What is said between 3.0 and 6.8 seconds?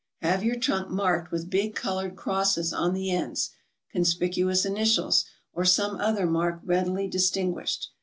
ends, conspicuous initials, or some other mark